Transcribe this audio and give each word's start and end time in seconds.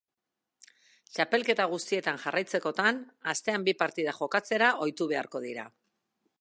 Txapelketa 1.17 1.67
guztietan 1.73 2.17
jarraitzekotan, 2.23 3.03
astean 3.35 3.69
bi 3.69 3.77
partida 3.85 4.17
jokatzera 4.23 4.71
ohitu 4.87 5.11
beharko 5.13 5.47
dira. 5.49 5.71